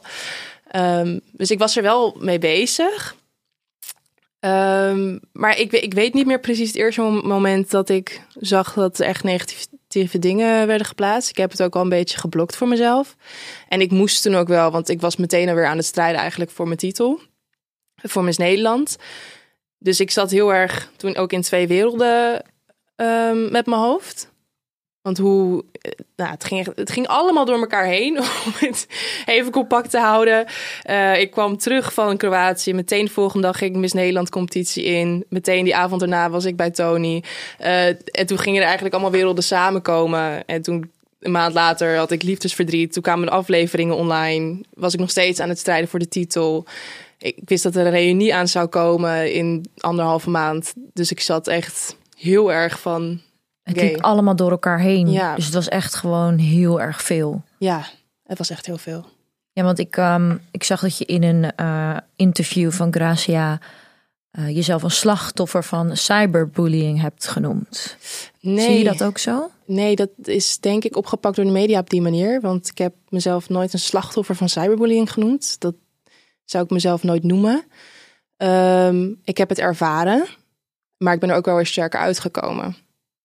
[0.70, 3.16] Ehm, dus ik was er wel mee bezig.
[4.40, 8.74] Ehm, maar ik, ik weet niet meer precies het eerste mom- moment dat ik zag
[8.74, 11.30] dat er echt negatieve dingen werden geplaatst.
[11.30, 13.16] Ik heb het ook al een beetje geblokt voor mezelf.
[13.68, 16.50] En ik moest toen ook wel, want ik was meteen alweer aan het strijden eigenlijk
[16.50, 17.20] voor mijn titel.
[17.96, 18.96] Voor Miss Nederland.
[19.78, 22.42] Dus ik zat heel erg toen ook in twee werelden
[22.96, 24.32] ehm, met mijn hoofd.
[25.04, 28.86] Want hoe, eh, nou, het ging, het ging allemaal door elkaar heen om het
[29.26, 30.46] even compact te houden.
[30.82, 32.74] Eh, ik kwam terug van Kroatië.
[32.74, 35.24] Meteen de volgende dag ging ik Miss Nederland competitie in.
[35.28, 37.22] Meteen die avond daarna was ik bij Tony.
[37.58, 40.46] Eh, en toen gingen er eigenlijk allemaal werelden samenkomen.
[40.46, 40.90] En toen
[41.20, 42.92] een maand later had ik liefdesverdriet.
[42.92, 44.60] Toen kwamen de afleveringen online.
[44.74, 46.64] Was ik nog steeds aan het strijden voor de titel.
[47.18, 50.72] Ik wist dat er een reunie aan zou komen in anderhalve maand.
[50.92, 53.20] Dus ik zat echt heel erg van...
[53.64, 55.10] Het liep allemaal door elkaar heen.
[55.10, 55.34] Ja.
[55.34, 57.42] Dus het was echt gewoon heel erg veel.
[57.58, 57.84] Ja,
[58.24, 59.04] het was echt heel veel.
[59.52, 63.60] Ja, want ik, ehm, ik zag dat je in een eh, interview van Gracia
[64.30, 67.96] eh, jezelf een slachtoffer van cyberbullying hebt genoemd.
[68.40, 69.50] Nee, Zie je dat ook zo?
[69.66, 72.40] Nee, dat is denk ik opgepakt door de media op die manier.
[72.40, 75.60] Want ik heb mezelf nooit een slachtoffer van cyberbullying genoemd.
[75.60, 75.74] Dat
[76.44, 77.64] zou ik mezelf nooit noemen.
[78.36, 80.26] Ehm, ik heb het ervaren,
[80.96, 82.76] maar ik ben er ook wel weer sterker uitgekomen.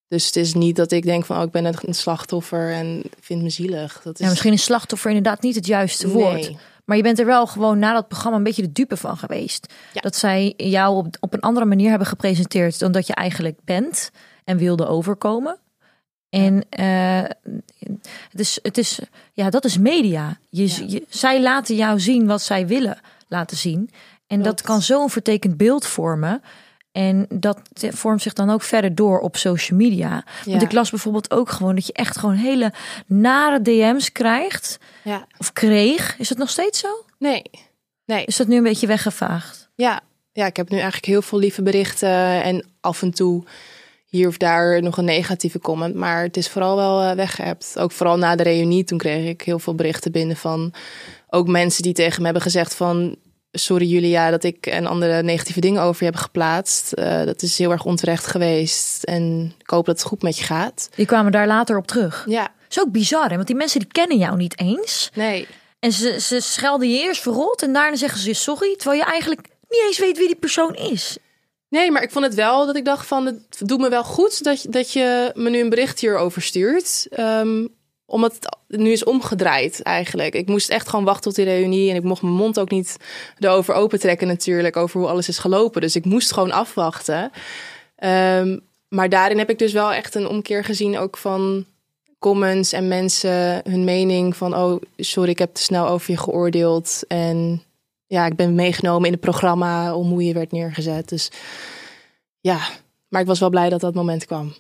[0.10, 3.02] Dus het is niet dat ik denk van, oh, ik ben een een slachtoffer en
[3.20, 4.02] vind me zielig.
[4.04, 4.20] Dat is...
[4.20, 6.34] Ja, misschien is slachtoffer inderdaad niet het juiste woord.
[6.34, 6.58] Nee.
[6.86, 9.74] Maar je bent er wel gewoon na dat programma een beetje de dupe van geweest.
[9.94, 10.02] Ja.
[10.02, 14.12] Dat zij jou op, op een andere manier hebben gepresenteerd dan dat je eigenlijk bent
[14.44, 15.58] en wilde overkomen.
[16.30, 17.24] En eh,
[18.30, 19.00] het, is, het is,
[19.34, 20.38] ja, dat is media.
[20.50, 20.84] Je, Ja.
[20.88, 23.90] je- zij laten jou zien wat zij willen laten zien.
[24.28, 26.42] En dat kan zo'n vertekend beeld vormen.
[26.92, 30.24] En dat vormt zich dan ook verder door op social media.
[30.46, 32.74] Want ik las bijvoorbeeld ook gewoon dat je echt gewoon hele
[33.06, 34.78] nare DM's krijgt.
[35.04, 36.16] Ja, Of kreeg.
[36.18, 37.06] Is het nog steeds zo?
[37.18, 37.44] nee.
[38.06, 39.70] Nee, Is dat nu een beetje weggevaagd?
[39.76, 43.44] Ja, ja, ik heb nu eigenlijk heel veel lieve berichten en af en toe
[44.06, 45.96] hier of daar nog een negatieve comment.
[45.96, 47.80] Maar het is vooral wel eh, weggeëpt.
[47.80, 50.74] Ook vooral na de reunie, toen kreeg ik heel veel berichten binnen van
[51.30, 53.16] ook mensen die tegen me hebben gezegd van...
[53.52, 56.92] Sorry Julia dat ik en andere negatieve dingen over je heb geplaatst.
[56.94, 59.04] Eh, dat is heel erg onterecht geweest.
[59.04, 60.90] En ik hoop dat het goed met je gaat.
[60.96, 62.24] Die kwamen daar later op terug.
[62.28, 63.36] Ja, Dat is ook bizar, hè?
[63.36, 65.10] Want die mensen die kennen jou niet eens.
[65.14, 65.48] nee.
[65.80, 68.76] En ze, ze schelden je eerst verrot en daarna zeggen ze sorry.
[68.76, 71.18] Terwijl je eigenlijk niet eens weet wie die persoon is.
[71.70, 74.44] Nee, maar ik vond het wel dat ik dacht van het doet me wel goed
[74.44, 77.08] dat, je- dat je me nu een bericht hierover stuurt.
[77.10, 77.66] Ehm,
[78.10, 78.34] omdat
[78.68, 80.34] het nu is omgedraaid eigenlijk.
[80.34, 82.98] Ik moest echt gewoon wachten tot die reunie en ik mocht mijn mond ook niet
[83.40, 85.82] erover opentrekken natuurlijk over hoe alles is gelopen.
[85.82, 87.32] Dus ik moest gewoon afwachten.
[87.96, 91.66] Ehm, maar daarin heb ik dus wel echt een omkeer gezien ook van
[92.20, 97.04] comments en mensen hun mening van oh sorry ik heb te snel over je geoordeeld
[97.08, 97.64] en
[98.08, 101.10] ja ik ben meegenomen in het programma om hoe je werd neergezet.
[101.10, 101.32] Dus
[102.40, 102.60] ja,
[103.08, 104.54] maar ik was wel blij dat dat moment kwam.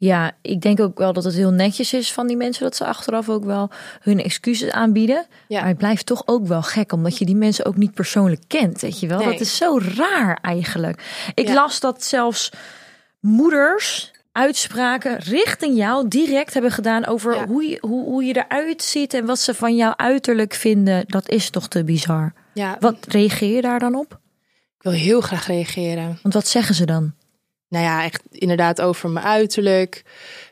[0.00, 2.84] Ja, ik denk ook wel dat het heel netjes is van die mensen dat ze
[2.84, 5.26] achteraf ook wel hun excuses aanbieden.
[5.48, 5.58] Ja.
[5.60, 8.80] Maar het blijft toch ook wel gek, omdat je die mensen ook niet persoonlijk kent,
[8.80, 9.18] weet je wel?
[9.18, 9.30] Nee.
[9.30, 11.30] Dat is zo raar eigenlijk.
[11.34, 11.54] Ik Ja.
[11.54, 12.50] las dat zelfs
[13.20, 17.46] moeders uitspraken richting jou direct hebben gedaan over Ja.
[17.46, 21.04] hoe, je, hoe, hoe je eruit ziet en wat ze van jou uiterlijk vinden.
[21.06, 22.32] Dat is toch te bizar.
[22.54, 24.18] Ja, Wat reageer je daar dan op?
[24.76, 26.18] ik wil heel graag reageren.
[26.22, 27.12] Want wat zeggen ze dan?
[27.68, 30.04] Nou ja, echt inderdaad over mijn uiterlijk.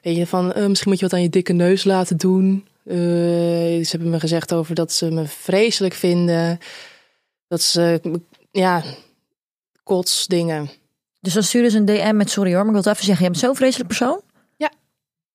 [0.02, 2.66] Weet je, van eh, misschien moet je wat aan je dikke neus laten doen.
[2.84, 6.58] Eh, ze hebben me gezegd over dat ze me vreselijk vinden.
[7.48, 8.00] Dat ze,
[8.50, 8.82] ja,
[9.82, 10.70] kotsdingen.
[11.20, 13.24] Dus dan sturen ze een DM met sorry hoor, maar ik wil het even zeggen,
[13.24, 14.20] je bent zo'n vreselijk persoon.
[14.56, 14.70] Ja.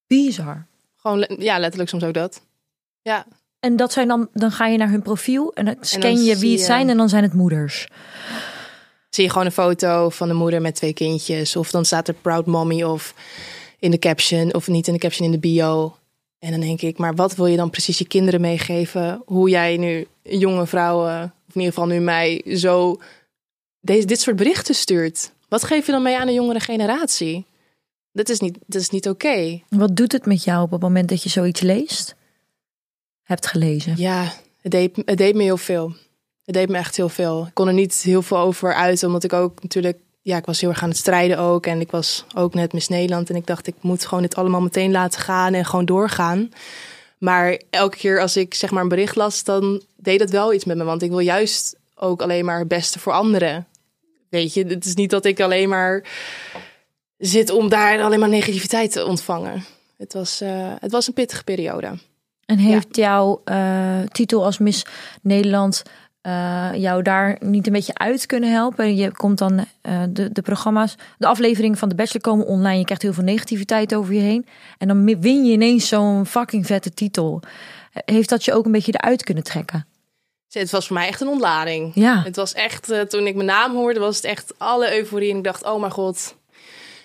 [0.08, 0.66] Bizar.
[0.96, 2.42] Gewoon, ja, letterlijk soms ook dat.
[3.02, 3.26] Ja,
[3.60, 6.38] En dat zijn dan, dan ga je naar hun profiel en dan scan dan je
[6.38, 7.88] wie het zijn en dan zijn het moeders.
[9.16, 11.56] Zie je gewoon een foto van de moeder met twee kindjes.
[11.56, 13.14] Of dan staat er proud mommy of
[13.80, 14.54] in de caption.
[14.54, 15.96] Of niet in de caption, in de bio.
[16.40, 19.22] En dan denk ik, maar wat wil je dan precies je kinderen meegeven?
[19.26, 23.00] Hoe jij nu jonge vrouwen, of in ieder geval nu mij, zo
[23.82, 25.32] deze, dit soort berichten stuurt.
[25.48, 27.46] Wat geef je dan mee aan de jongere generatie?
[28.12, 29.62] Dat is niet, dat is niet oké.
[29.70, 32.16] Wat doet het met jou op het moment dat je zoiets leest?
[33.24, 33.94] Hebt gelezen.
[33.98, 35.94] Ja, het deed, het deed me heel veel.
[36.52, 37.46] Het deed me echt heel veel.
[37.48, 39.98] Ik kon er niet heel veel over uit, omdat ik ook natuurlijk...
[40.22, 41.66] Ja, ik was heel erg aan het strijden ook.
[41.66, 43.30] En ik was ook net Miss Nederland.
[43.30, 46.52] En ik dacht, ik moet gewoon dit allemaal meteen laten gaan en gewoon doorgaan.
[47.18, 50.66] Maar elke keer als ik zeg maar een bericht las, dan deed dat wel iets
[50.66, 50.84] met me.
[50.84, 53.68] Want ik wil juist ook alleen maar het beste voor anderen.
[54.30, 56.04] Weet je, het is niet dat ik alleen maar
[57.18, 59.64] zit om daar alleen maar negativiteit te ontvangen.
[59.98, 61.98] Het was, eh, het was een pittige periode.
[62.46, 64.86] En heeft jouw eh, titel als Miss
[65.22, 65.84] Nederland
[66.22, 68.96] eh, jou daar niet een beetje uit kunnen helpen?
[68.96, 72.78] Je komt dan eh, de, de programma's, de afleveringen van de Bachelor komen online.
[72.78, 74.46] Je krijgt heel veel negativiteit over je heen.
[74.78, 77.42] En dan win je ineens zo'n fucking vette titel.
[78.06, 79.86] Heeft dat je ook een beetje eruit kunnen trekken?
[80.60, 81.92] Het was voor mij echt een ontlading.
[81.96, 82.22] Ja.
[82.24, 85.32] Het was echt, eh, toen ik mijn naam hoorde, was het echt alle euforie.
[85.32, 86.36] En ik dacht, oh mijn god,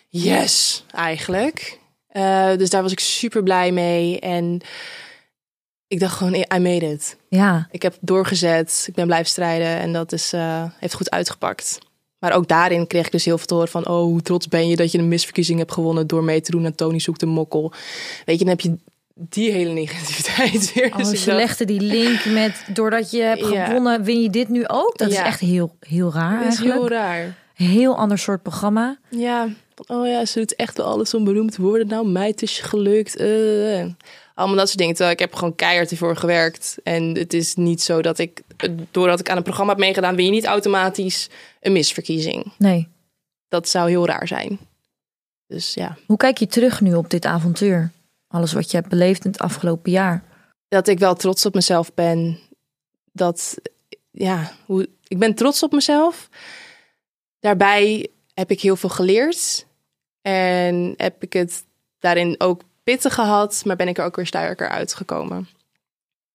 [0.09, 1.79] yes, eigenlijk.
[2.09, 4.21] Eh, dus daar was ik super blij mee.
[4.21, 4.61] En
[5.89, 7.17] ik dacht gewoon, I made it.
[7.29, 7.69] Ja.
[7.71, 11.79] Ik heb doorgezet, ik ben blijven strijden en dat is, eh, heeft goed uitgepakt.
[12.19, 13.87] Maar ook daarin kreeg ik dus heel veel te horen van...
[13.89, 16.07] oh, hoe trots ben je dat je een misverkiezing hebt gewonnen...
[16.07, 17.73] door mee te doen aan Tony Zoekt een Mokkel.
[18.25, 18.77] Weet je, dan heb je
[19.15, 20.87] die hele negativiteit weer.
[20.93, 23.65] Oh, Dus ze legde die link met, doordat je hebt Ja.
[23.65, 24.99] gewonnen, win je dit nu ook?
[24.99, 26.79] Dat is echt heel, heel raar dat is eigenlijk.
[26.79, 27.35] heel raar.
[27.55, 28.99] Heel ander soort programma.
[29.09, 29.49] Ja,
[29.87, 31.87] oh ja, ze doet echt wel alles om beroemd te worden.
[31.87, 33.17] Nou, mij het is gelukt.
[33.17, 33.87] eh.
[34.35, 34.95] Allemaal dat soort dingen.
[34.95, 36.77] Terwijl ik heb gewoon keihard ervoor gewerkt.
[36.83, 38.43] En het is niet zo dat ik,
[38.91, 41.29] doordat ik aan een programma heb meegedaan, win je niet automatisch
[41.61, 42.53] een misverkiezing.
[42.59, 42.89] Nee.
[43.49, 44.59] Dat zou heel raar zijn.
[45.47, 47.91] Dus ja, Hoe kijk je terug nu op dit avontuur?
[48.29, 50.25] Alles wat je hebt beleefd in het afgelopen jaar.
[50.69, 52.39] dat ik wel trots op mezelf ben.
[53.13, 53.57] Dat,
[54.11, 56.29] ja, hoe, ik ben trots op mezelf.
[57.41, 59.67] Daarbij heb ik heel veel geleerd.
[60.23, 61.65] En heb ik het
[61.99, 65.49] daarin ook pittig gehad, maar ben ik er ook weer sterker uitgekomen.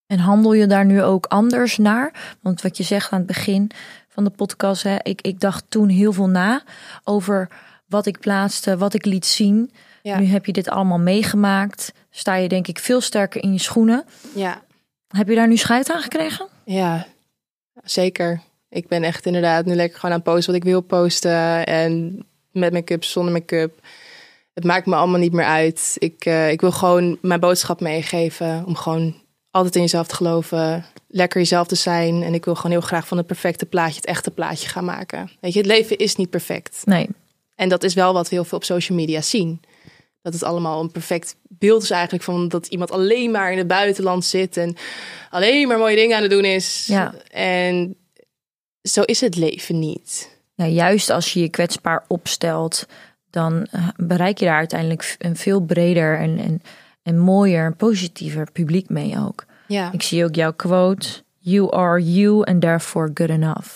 [0.06, 2.36] En handel je daar nu ook anders naar?
[2.40, 3.70] Want wat je zegt aan het begin
[4.08, 6.62] van de podcast, hè, ik, ik dacht toen heel veel na
[7.04, 7.48] over
[7.86, 9.72] wat ik plaatste, wat ik liet zien.
[10.02, 10.18] Ja.
[10.18, 11.92] Nu heb je dit allemaal meegemaakt.
[12.10, 14.04] Sta je denk ik veel sterker in je schoenen.
[14.34, 14.62] Ja,
[15.08, 16.46] Heb je daar nu scheid aan gekregen?
[16.64, 17.06] ja,
[17.84, 18.40] zeker.
[18.72, 21.66] Ik ben echt inderdaad nu lekker gewoon aan het posten wat ik wil posten.
[21.66, 23.74] En met make-up, zonder make-up.
[24.54, 25.96] Het maakt me allemaal niet meer uit.
[25.98, 28.64] Ik, eh, ik wil gewoon mijn boodschap meegeven.
[28.66, 29.14] Om gewoon
[29.50, 30.84] altijd in jezelf te geloven.
[31.08, 32.22] Lekker jezelf te zijn.
[32.22, 35.30] En ik wil gewoon heel graag van het perfecte plaatje het echte plaatje gaan maken.
[35.40, 36.82] Weet je, het leven is niet perfect.
[36.84, 37.08] Nee.
[37.54, 39.60] En dat is wel wat we heel veel op social media zien.
[40.22, 43.66] Dat het allemaal een perfect beeld is eigenlijk van dat iemand alleen maar in het
[43.66, 44.76] buitenland zit en
[45.30, 46.86] alleen maar mooie dingen aan het doen is.
[46.86, 47.14] Ja.
[47.30, 47.96] En
[48.82, 50.30] zo is het leven niet.
[50.54, 52.86] Ja, juist als je je kwetsbaar opstelt,
[53.30, 56.62] dan eh, bereik je daar uiteindelijk een veel breder en, en,
[57.02, 59.44] en mooier en positiever publiek mee ook.
[59.68, 63.68] Ja, Ik zie ook jouw quote: You are you and therefore good enough.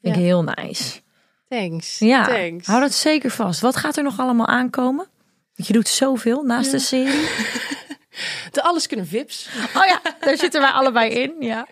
[0.00, 0.26] Vind ik Ja.
[0.26, 1.00] heel nice.
[1.48, 1.98] thanks.
[1.98, 2.66] Ja, thanks.
[2.66, 3.60] hou dat zeker vast.
[3.60, 5.06] Wat gaat er nog allemaal aankomen?
[5.54, 7.28] Want je doet zoveel naast de serie.
[8.50, 9.48] De alles kunnen vips.
[9.76, 11.32] Oh ja, daar zitten wij allebei in.
[11.40, 11.66] Ja.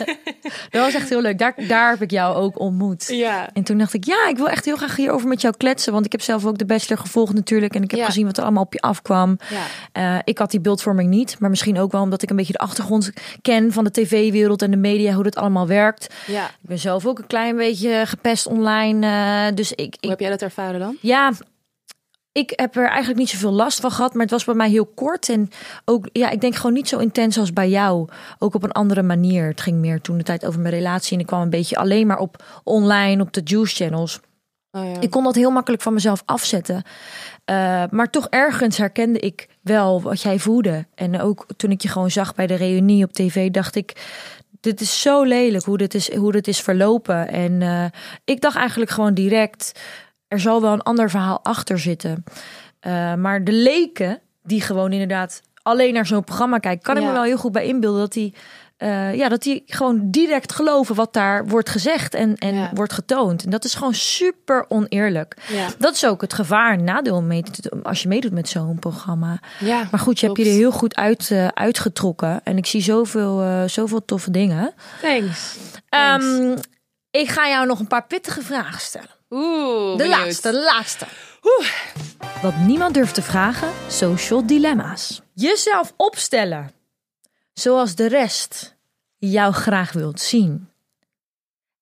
[0.70, 1.38] Dat was echt heel leuk.
[1.38, 3.06] Daar, daar heb ik jou ook ontmoet.
[3.08, 5.92] Ja, En toen dacht ik, ja, ik wil echt heel graag hierover met jou kletsen.
[5.92, 7.74] Want ik heb zelf ook de bachelor gevolgd natuurlijk.
[7.74, 8.06] En ik heb Ja.
[8.06, 9.38] gezien wat er allemaal op je afkwam.
[9.50, 11.36] ja, Eh, ik had die beeldvorming niet.
[11.38, 14.70] Maar misschien ook wel omdat ik een beetje de achtergrond ken van de tv-wereld en
[14.70, 15.12] de media.
[15.14, 16.14] Hoe dat allemaal werkt.
[16.26, 16.44] ja.
[16.46, 19.06] Ik ben zelf ook een klein beetje gepest online.
[19.06, 20.96] eh, dus ik, Hoe ik heb jij dat ervaren dan?
[21.00, 21.32] ja,
[22.32, 24.86] ik heb er eigenlijk niet zoveel last van gehad, maar het was bij mij heel
[24.86, 25.28] kort.
[25.28, 25.50] En
[25.84, 28.08] ook, ja, ik denk gewoon niet zo intens als bij jou.
[28.38, 29.46] Ook op een andere manier.
[29.46, 31.14] Het ging meer toen de tijd over mijn relatie.
[31.14, 34.20] En ik kwam een beetje alleen maar op online, op de juice channels.
[34.70, 35.00] Oh ja.
[35.00, 36.82] Ik kon dat heel makkelijk van mezelf afzetten.
[37.44, 40.86] Eh, maar toch ergens herkende ik wel wat jij voelde.
[40.94, 44.18] En ook toen ik je gewoon zag bij de reunie op tv, dacht ik...
[44.60, 47.28] Dit is zo lelijk hoe dit is, hoe dit is verlopen.
[47.28, 47.84] En eh,
[48.24, 49.72] ik dacht eigenlijk gewoon direct...
[50.30, 52.24] er zal wel een ander verhaal achter zitten.
[52.80, 56.82] Eh, maar de leken, die gewoon inderdaad alleen naar zo'n programma kijken...
[56.82, 58.34] kan ik me wel heel goed bij inbeelden dat die...
[58.76, 62.70] eh, ja, dat die gewoon direct geloven wat daar wordt gezegd en, en Ja.
[62.74, 63.44] wordt getoond.
[63.44, 65.36] En dat is gewoon super oneerlijk.
[65.48, 65.66] Ja.
[65.78, 67.42] Dat is ook het gevaar en nadeel mee
[67.82, 69.40] als je meedoet met zo'n programma.
[69.58, 72.40] ja, Maar goed, je hebt je er heel goed uit, eh, uitgetrokken.
[72.44, 74.72] En ik zie zoveel, eh, zoveel toffe dingen.
[75.02, 75.56] Thanks.
[75.88, 76.24] Thanks.
[76.24, 76.56] Ehm,
[77.10, 79.18] ik ga jou nog een paar pittige vragen stellen.
[79.30, 80.18] Oeh, De benieuwd.
[80.18, 81.06] laatste, de laatste.
[82.42, 85.20] Wat niemand durft te vragen, social dilemma's.
[85.34, 86.72] Jezelf opstellen,
[87.52, 88.76] zoals de rest
[89.16, 90.68] jou graag wilt zien.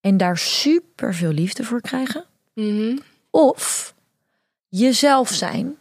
[0.00, 2.24] En daar super veel liefde voor krijgen.
[2.54, 2.98] Mhm.
[3.30, 3.94] Of
[4.68, 5.76] jezelf zijn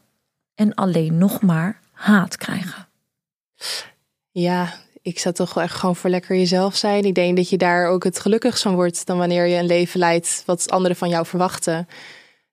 [0.55, 2.87] en alleen nog maar haat krijgen.
[4.31, 4.73] Ja,
[5.07, 7.05] ik zou toch wel echt gewoon voor lekker jezelf zijn.
[7.05, 9.99] Ik denk dat je daar ook het gelukkigst van wordt dan wanneer je een leven
[9.99, 11.87] leidt wat anderen van jou verwachten.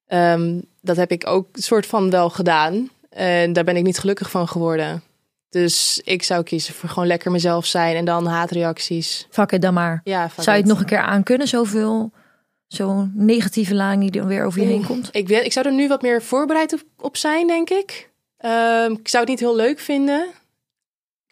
[0.06, 2.90] Ehm, dat heb ik ook soort van wel gedaan.
[3.10, 5.02] En daar ben ik niet gelukkig van geworden.
[5.48, 9.26] Dus ik zou kiezen voor gewoon lekker mezelf zijn en dan haatreacties.
[9.30, 10.00] Fuck het dan maar.
[10.04, 11.48] Ja, Zou je het nog een keer aan kunnen?
[11.48, 12.12] Zoveel,
[12.66, 15.08] zo'n negatieve laan die dan weer over je heen komt.
[15.12, 18.10] Ik, weet, ik zou er nu wat meer voorbereid op, op zijn, denk ik.
[18.36, 20.26] Ehm, ik zou het niet heel leuk vinden.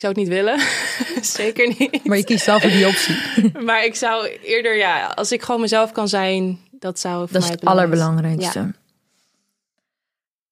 [0.03, 0.61] Ik zou het niet willen.
[1.41, 2.05] Zeker niet.
[2.05, 3.17] Maar je kiest wel voor die optie.
[3.67, 7.43] Maar ik zou eerder, ja, als ik gewoon mezelf kan zijn, dat zou voor Dat
[7.43, 8.75] is mij het allerbelangrijkste.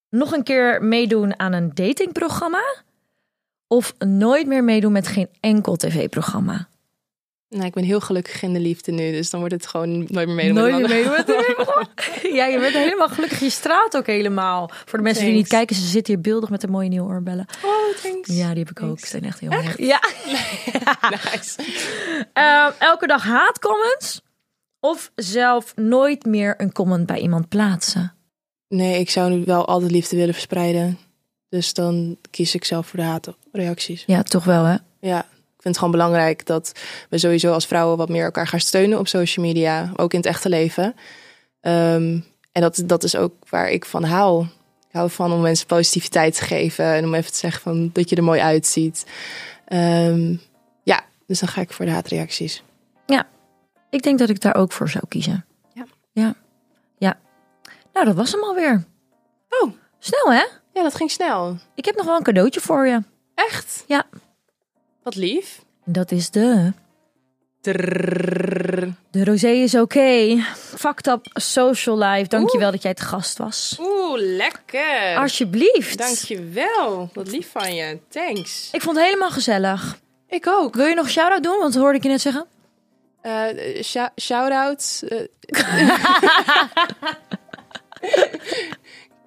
[0.09, 2.83] Nog een keer meedoen aan een datingprogramma?
[3.67, 6.69] Of nooit meer meedoen met geen enkel tv-programma?
[7.51, 10.27] Nou, ik ben heel gelukkig in de liefde nu, dus dan wordt het gewoon nooit
[10.27, 10.55] meer meedoen.
[10.55, 11.89] Nooit meer tv-programma?
[12.39, 13.41] Ja, je bent helemaal gelukkig.
[13.41, 14.71] Je straalt ook helemaal.
[14.85, 17.47] Voor de mensen die niet kijken, ze zitten hier beeldig met de mooie nieuwe oorbellen.
[17.65, 18.29] Oh, thanks.
[18.29, 18.99] Ja, die heb ik ook.
[18.99, 19.75] Ze zijn echt heel mooi.
[19.77, 20.01] Ja.
[21.11, 21.57] Nice.
[22.33, 24.23] Ehm, elke dag haatcomments?
[24.81, 28.15] Of zelf nooit meer een comment bij iemand plaatsen?
[28.69, 30.99] Nee, ik zou nu wel altijd liefde willen verspreiden.
[31.49, 34.05] Dus dan kies ik zelf voor de haatreacties.
[34.07, 34.77] Ja, toch wel hè?
[35.01, 35.27] Ja,
[35.61, 36.73] ik vind het gewoon belangrijk dat
[37.09, 39.93] we sowieso als vrouwen wat meer elkaar gaan steunen op social media.
[39.97, 40.95] Ook in het echte leven.
[41.61, 42.19] Ehm,
[42.53, 44.45] en dat, dat is ook waar ik van hou.
[44.89, 46.85] Ik hou van om mensen positiviteit te geven.
[46.85, 49.07] En om even te zeggen van, dat je er mooi uitziet.
[49.65, 50.37] Ehm,
[50.83, 52.63] ja, dus dan ga ik voor de haatreacties.
[53.91, 55.45] Ik denk dat ik daar ook voor zou kiezen.
[55.73, 55.85] Ja.
[56.13, 56.35] Ja.
[56.99, 57.19] Ja.
[57.93, 58.85] Nou, dat was hem alweer.
[59.49, 59.73] Oh.
[59.99, 60.45] Snel hè?
[60.73, 61.59] Ja, dat ging snel.
[61.75, 63.03] Ik heb nog wel een cadeautje voor je.
[63.35, 63.85] Echt?
[63.87, 64.07] Ja.
[65.03, 65.61] Wat lief.
[65.85, 66.73] Dat is de...
[69.11, 70.37] De rosé is oké.
[70.57, 72.29] Fucked up social life.
[72.29, 73.77] Dankjewel dat jij te gast was.
[73.81, 75.17] Oeh, lekker.
[75.17, 75.99] Alsjeblieft.
[75.99, 77.11] Dankjewel.
[77.13, 77.99] Wat lief van je.
[78.09, 78.69] Thanks.
[78.73, 79.99] Ik vond het helemaal gezellig.
[80.29, 80.75] Ik ook.
[80.75, 81.59] Wil je nog shout-out doen?
[81.59, 82.47] Want dat hoorde ik je net zeggen.
[83.83, 85.03] Shou- shout-out.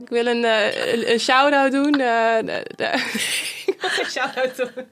[0.04, 0.34] Ik wil eh,
[0.94, 1.94] een, een shout-out doen.
[1.94, 2.38] Eh,
[2.76, 2.90] de,
[3.66, 4.86] ik wil shout-out doen.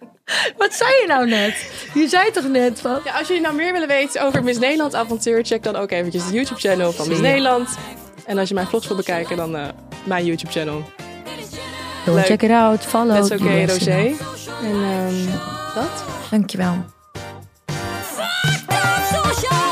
[0.57, 1.71] Wat zei je nou net?
[1.93, 2.99] Je zei toch net van...
[3.03, 5.45] Ja, als jullie nou meer willen weten over Miss Nederland avontuur...
[5.45, 7.77] check dan ook eventjes de YouTube-channel van Miss Nederland.
[8.25, 9.67] En als je mijn vlogs wil bekijken, dan eh,
[10.03, 10.83] mijn YouTube-channel.
[12.05, 13.15] Check it out, follow.
[13.15, 14.15] Dat is oké, okay,
[14.63, 15.25] En ehm,
[15.75, 16.03] dat.
[16.29, 16.85] Dankjewel.
[19.11, 19.70] social